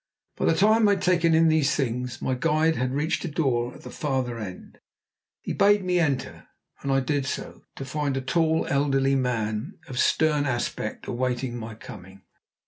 [0.35, 3.71] By the time I had taken in these things, my guide had reached a door
[3.75, 4.79] at the farther end.
[5.43, 6.47] He bade me enter,
[6.81, 11.75] and I did so, to find a tall, elderly man of stern aspect awaiting my
[11.75, 12.23] coming.